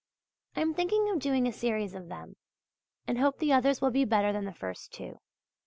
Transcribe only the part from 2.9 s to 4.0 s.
and hope the others will